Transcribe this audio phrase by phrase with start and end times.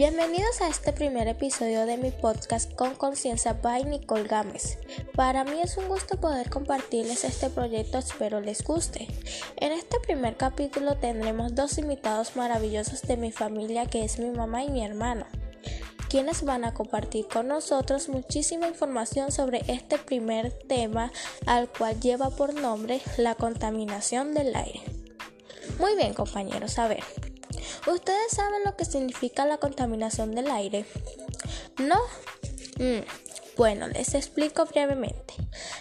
[0.00, 4.78] Bienvenidos a este primer episodio de mi podcast con conciencia by Nicole Gámez.
[5.14, 9.08] Para mí es un gusto poder compartirles este proyecto, espero les guste.
[9.58, 14.64] En este primer capítulo tendremos dos invitados maravillosos de mi familia que es mi mamá
[14.64, 15.26] y mi hermano
[16.08, 21.12] quienes van a compartir con nosotros muchísima información sobre este primer tema
[21.44, 24.80] al cual lleva por nombre la contaminación del aire.
[25.78, 27.04] Muy bien compañeros, a ver,
[27.86, 30.84] ¿Ustedes saben lo que significa la contaminación del aire?
[31.78, 31.96] ¿No?
[32.78, 33.04] Mm,
[33.56, 35.34] bueno, les explico brevemente.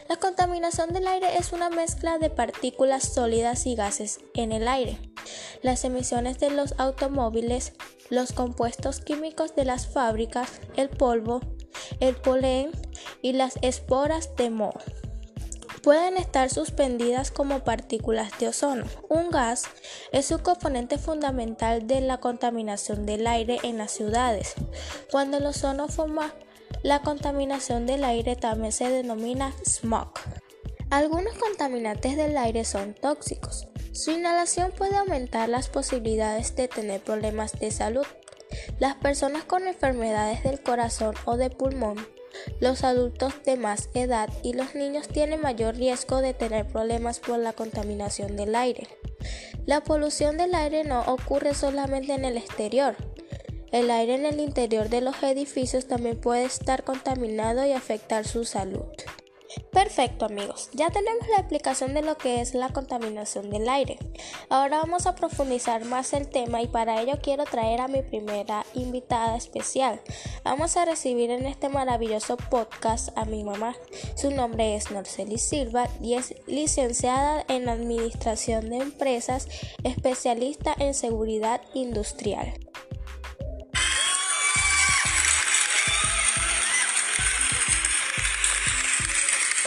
[0.07, 4.99] La contaminación del aire es una mezcla de partículas sólidas y gases en el aire.
[5.61, 7.73] Las emisiones de los automóviles,
[8.09, 11.41] los compuestos químicos de las fábricas, el polvo,
[11.99, 12.71] el polen
[13.21, 14.79] y las esporas de moho
[15.81, 18.85] pueden estar suspendidas como partículas de ozono.
[19.09, 19.63] Un gas
[20.11, 24.55] es un componente fundamental de la contaminación del aire en las ciudades.
[25.11, 26.33] Cuando el ozono forma
[26.83, 30.11] la contaminación del aire también se denomina smog.
[30.89, 33.67] Algunos contaminantes del aire son tóxicos.
[33.91, 38.05] Su inhalación puede aumentar las posibilidades de tener problemas de salud.
[38.79, 41.97] Las personas con enfermedades del corazón o de pulmón
[42.59, 47.39] los adultos de más edad y los niños tienen mayor riesgo de tener problemas por
[47.39, 48.87] la contaminación del aire.
[49.65, 52.95] La polución del aire no ocurre solamente en el exterior.
[53.71, 58.45] El aire en el interior de los edificios también puede estar contaminado y afectar su
[58.45, 58.85] salud.
[59.71, 63.97] Perfecto amigos, ya tenemos la explicación de lo que es la contaminación del aire.
[64.49, 68.63] Ahora vamos a profundizar más el tema y para ello quiero traer a mi primera
[68.75, 70.01] invitada especial.
[70.43, 73.75] Vamos a recibir en este maravilloso podcast a mi mamá.
[74.15, 79.47] Su nombre es Norceli Silva y es licenciada en Administración de Empresas,
[79.83, 82.68] especialista en seguridad industrial.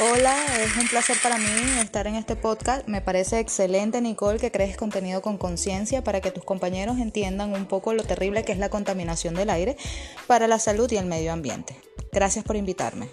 [0.04, 1.44] Hola, es un placer para mí
[1.80, 2.88] estar en este podcast.
[2.88, 7.66] Me parece excelente, Nicole, que crees contenido con conciencia para que tus compañeros entiendan un
[7.66, 9.76] poco lo terrible que es la contaminación del aire
[10.26, 11.80] para la salud y el medio ambiente.
[12.10, 13.08] Gracias por invitarme.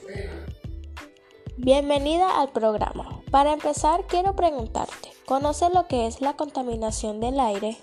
[1.57, 3.21] Bienvenida al programa.
[3.29, 7.77] Para empezar, quiero preguntarte, ¿conoces lo que es la contaminación del aire?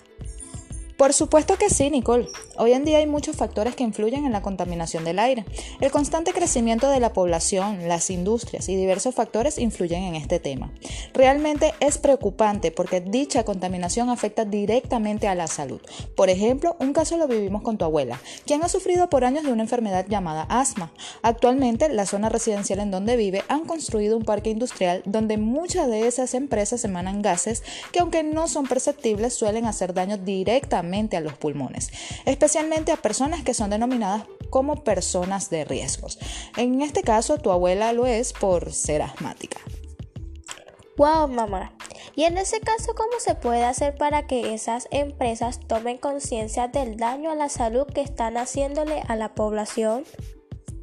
[0.97, 2.27] Por supuesto que sí, Nicole.
[2.57, 5.45] Hoy en día hay muchos factores que influyen en la contaminación del aire.
[5.83, 10.73] El constante crecimiento de la población, las industrias y diversos factores influyen en este tema.
[11.13, 15.83] Realmente es preocupante porque dicha contaminación afecta directamente a la salud.
[16.17, 19.53] Por ejemplo, un caso lo vivimos con tu abuela, quien ha sufrido por años de
[19.53, 20.93] una enfermedad llamada asma.
[21.21, 26.07] Actualmente, la zona residencial en donde vive han construido un parque industrial donde muchas de
[26.07, 30.86] esas empresas emanan gases que aunque no son perceptibles suelen hacer daño directamente
[31.17, 31.91] a los pulmones,
[32.25, 36.19] especialmente a personas que son denominadas como personas de riesgos.
[36.57, 39.61] En este caso, tu abuela lo es por ser asmática.
[40.97, 41.73] Wow, mamá.
[42.15, 46.97] Y en ese caso, ¿cómo se puede hacer para que esas empresas tomen conciencia del
[46.97, 50.05] daño a la salud que están haciéndole a la población?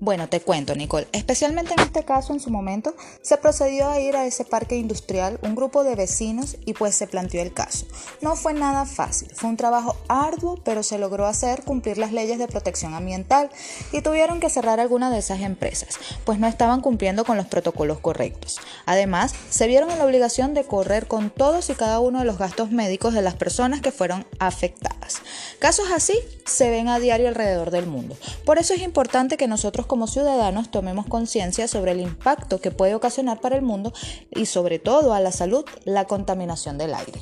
[0.04, 1.08] Bueno, te cuento, Nicole.
[1.14, 5.40] Especialmente en este caso, en su momento, se procedió a ir a ese parque industrial
[5.44, 7.86] un grupo de vecinos y pues se planteó el caso.
[8.20, 12.38] No fue nada fácil, fue un trabajo arduo, pero se logró hacer cumplir las leyes
[12.38, 13.50] de protección ambiental
[13.94, 18.00] y tuvieron que cerrar algunas de esas empresas, pues no estaban cumpliendo con los protocolos
[18.00, 18.60] correctos.
[18.86, 22.38] Además, se vieron en la obligación de correr con todos y cada uno de los
[22.38, 25.22] gastos médicos de las personas que fueron afectadas.
[25.60, 28.18] Casos así se ven a diario alrededor del mundo.
[28.44, 32.96] Por eso es importante que nosotros como ciudadanos tomemos conciencia sobre el impacto que puede
[32.96, 33.94] ocasionar para el mundo
[34.32, 37.20] y sobre todo a la salud la contaminación del aire.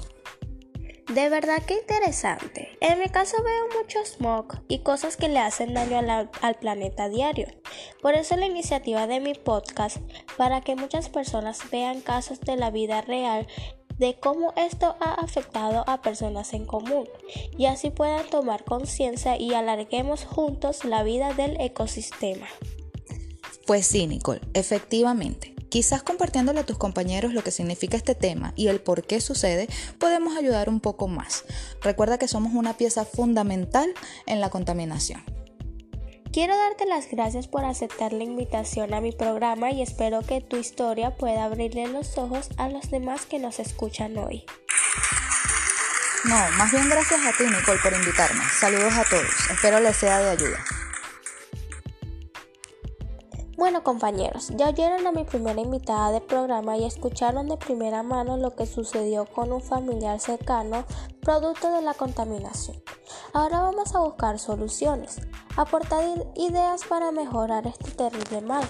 [1.14, 2.78] De verdad que interesante.
[2.80, 6.00] En mi caso veo mucho smog y cosas que le hacen daño
[6.42, 7.48] al planeta diario.
[8.02, 9.98] Por eso la iniciativa de mi podcast,
[10.38, 13.48] para que muchas personas vean casos de la vida real
[14.02, 17.08] de cómo esto ha afectado a personas en común
[17.56, 22.48] y así puedan tomar conciencia y alarguemos juntos la vida del ecosistema.
[23.68, 25.54] Pues sí, Nicole, efectivamente.
[25.70, 29.68] Quizás compartiéndole a tus compañeros lo que significa este tema y el por qué sucede,
[30.00, 31.46] podemos ayudar un poco más.
[31.82, 33.94] Recuerda que somos una pieza fundamental
[34.26, 35.24] en la contaminación.
[36.34, 40.56] Quiero darte las gracias por aceptar la invitación a mi programa y espero que tu
[40.56, 44.46] historia pueda abrirle los ojos a los demás que nos escuchan hoy.
[46.24, 48.42] No, más bien gracias a ti, Nicole, por invitarme.
[48.58, 49.50] Saludos a todos.
[49.52, 50.58] Espero les sea de ayuda.
[53.58, 58.38] Bueno compañeros, ya oyeron a mi primera invitada del programa y escucharon de primera mano
[58.38, 60.86] lo que sucedió con un familiar cercano
[61.22, 62.82] producto de la contaminación.
[63.34, 65.22] Ahora vamos a buscar soluciones,
[65.56, 66.04] aportar
[66.36, 68.70] ideas para mejorar este terrible mal.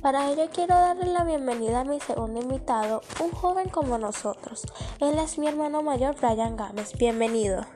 [0.00, 4.62] Para ello quiero darle la bienvenida a mi segundo invitado, un joven como nosotros.
[5.00, 6.92] Él es mi hermano mayor, Brian Gámez.
[6.96, 7.66] Bienvenido.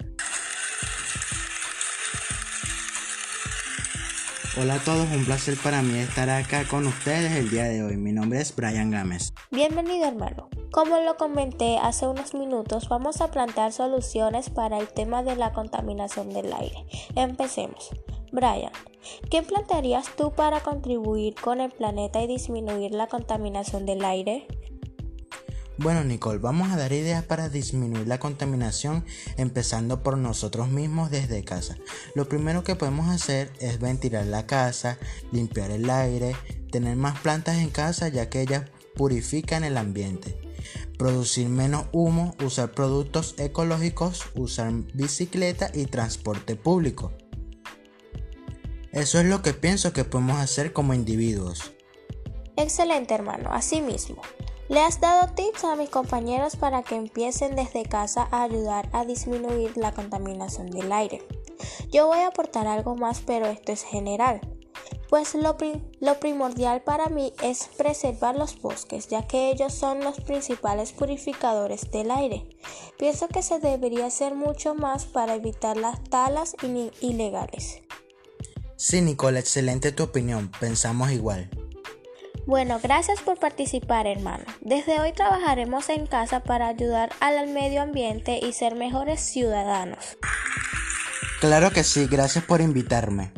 [4.61, 7.97] Hola a todos, un placer para mí estar acá con ustedes el día de hoy.
[7.97, 9.33] Mi nombre es Brian Gámez.
[9.51, 10.49] Bienvenido hermano.
[10.73, 15.53] Como lo comenté hace unos minutos, vamos a plantear soluciones para el tema de la
[15.53, 16.87] contaminación del aire.
[17.17, 17.91] Empecemos.
[18.31, 18.71] Brian,
[19.31, 24.47] ¿qué plantearías tú para contribuir con el planeta y disminuir la contaminación del aire?
[25.77, 29.05] Bueno Nicole, vamos a dar ideas para disminuir la contaminación
[29.39, 31.79] empezando por nosotros mismos desde casa.
[32.15, 34.99] Lo primero que podemos hacer es ventilar la casa,
[35.33, 36.37] limpiar el aire,
[36.71, 38.65] tener más plantas en casa ya que ellas
[39.01, 40.39] purifican el ambiente.
[40.99, 47.11] Producir menos humo, usar productos ecológicos, usar bicicleta y transporte público.
[48.93, 51.73] Eso es lo que pienso que podemos hacer como individuos.
[52.57, 54.21] Excelente hermano, así mismo.
[54.69, 59.07] Le has dado tips a mis compañeros para que empiecen desde casa a ayudar a
[59.07, 61.27] disminuir la contaminación del aire.
[61.91, 64.43] Yo voy a aportar algo más, pero esto es general.
[65.11, 65.57] Pues lo,
[65.99, 71.91] lo, primordial para mí es preservar los bosques, ya que ellos son los principales purificadores
[71.91, 72.47] del aire.
[72.97, 76.55] Pienso que se debería hacer mucho más para evitar las talas
[77.01, 77.83] ilegales.
[78.77, 81.51] Sí, Nicole, excelente tu opinión, pensamos igual.
[82.47, 84.45] Bueno, gracias por participar hermano.
[84.61, 90.17] Desde hoy trabajaremos en casa para ayudar al medio ambiente y ser mejores ciudadanos.
[91.41, 93.33] Claro que sí, gracias por invitarme.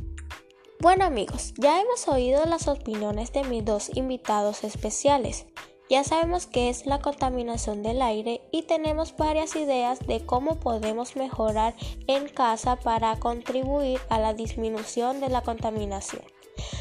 [0.82, 5.46] Bueno amigos, ya hemos oído las opiniones de mis dos invitados especiales.
[5.88, 11.14] Ya sabemos qué es la contaminación del aire y tenemos varias ideas de cómo podemos
[11.14, 11.76] mejorar
[12.08, 16.22] en casa para contribuir a la disminución de la contaminación.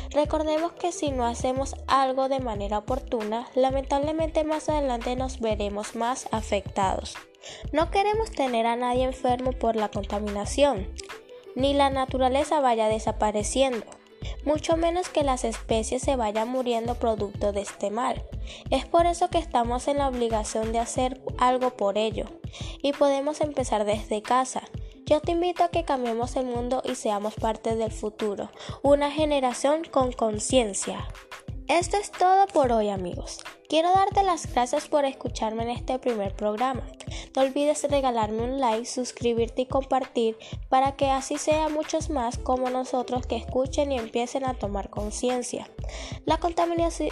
[0.10, 6.28] Recordemos que si no hacemos algo de manera oportuna, lamentablemente más adelante nos veremos más
[6.32, 7.16] afectados.
[7.72, 10.88] No queremos tener a nadie enfermo por la contaminación,
[11.56, 13.86] ni la naturaleza vaya desapareciendo,
[14.46, 18.24] mucho menos que las especies se vayan muriendo producto de este mal.
[18.70, 22.26] Es por eso que estamos en la obligación de hacer algo por ello,
[22.82, 24.64] y podemos empezar desde casa,
[25.06, 28.50] yo te invito a que cambiemos el mundo y seamos parte del futuro,
[28.82, 31.06] una generación con conciencia.
[31.72, 33.40] Esto es todo por hoy amigos.
[33.70, 36.82] Quiero darte las gracias por escucharme en este primer programa.
[37.34, 40.36] No olvides regalarme un like, suscribirte y compartir
[40.68, 45.66] para que así sea muchos más como nosotros que escuchen y empiecen a tomar conciencia.
[46.26, 46.42] La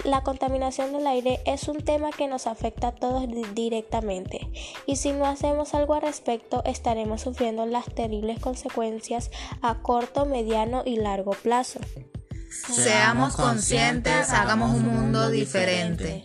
[0.04, 3.24] la contaminación del aire es un tema que nos afecta a todos
[3.56, 4.52] directamente
[4.86, 9.32] y si no hacemos algo al respecto estaremos sufriendo las terribles consecuencias
[9.62, 11.80] a corto, mediano y largo plazo.
[12.50, 16.24] Seamos conscientes, hagamos un mundo diferente.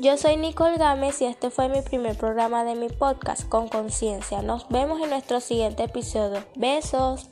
[0.00, 4.42] Yo soy Nicole Gámez y este fue mi primer programa de mi podcast con conciencia.
[4.42, 6.44] Nos vemos en nuestro siguiente episodio.
[6.56, 7.28] Besos.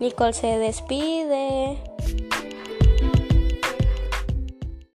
[0.00, 1.91] Nicole se despide.